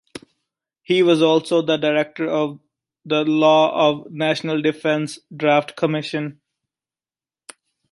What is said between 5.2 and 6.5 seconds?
Draft Commission.